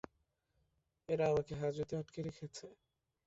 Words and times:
এরা 1.09 1.23
আমাকে 1.31 1.53
হাজতে 1.61 1.93
আটকে 1.97 2.19
রেখেছে? 2.27 2.65